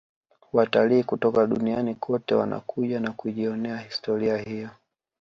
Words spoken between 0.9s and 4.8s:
kutoka duniani kote wanakuja na kujionea historia hiyo